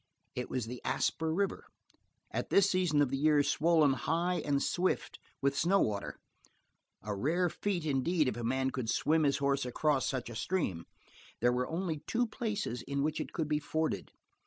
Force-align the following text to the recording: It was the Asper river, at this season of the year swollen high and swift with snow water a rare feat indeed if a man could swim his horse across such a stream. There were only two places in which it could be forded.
It 0.33 0.49
was 0.49 0.65
the 0.65 0.81
Asper 0.83 1.31
river, 1.31 1.67
at 2.31 2.49
this 2.49 2.67
season 2.67 3.03
of 3.03 3.11
the 3.11 3.17
year 3.19 3.43
swollen 3.43 3.93
high 3.93 4.39
and 4.43 4.59
swift 4.63 5.19
with 5.43 5.55
snow 5.55 5.79
water 5.79 6.17
a 7.03 7.13
rare 7.13 7.51
feat 7.51 7.85
indeed 7.85 8.27
if 8.27 8.35
a 8.35 8.43
man 8.43 8.71
could 8.71 8.89
swim 8.89 9.21
his 9.25 9.37
horse 9.37 9.63
across 9.63 10.07
such 10.07 10.27
a 10.31 10.35
stream. 10.35 10.85
There 11.39 11.53
were 11.53 11.67
only 11.69 11.99
two 12.07 12.25
places 12.25 12.81
in 12.81 13.03
which 13.03 13.21
it 13.21 13.31
could 13.31 13.47
be 13.47 13.59
forded. 13.59 14.09